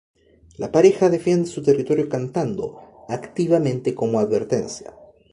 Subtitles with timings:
[0.57, 4.95] La pareja defiende su territorio cantando, activamente como advertencia.